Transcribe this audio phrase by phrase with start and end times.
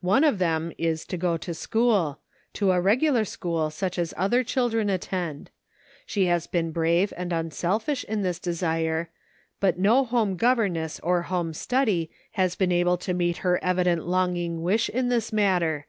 [0.00, 2.20] One of them is, to go to school;
[2.54, 4.88] to a regular "SO YOU WANT TO GO HOMEf' 177 school such as other children
[4.88, 5.50] attend;
[6.06, 9.10] she has been brave and unselfish in this desire,
[9.60, 14.62] but no home governess or home study has been able to meet her evident longing
[14.62, 15.84] wish in this matter.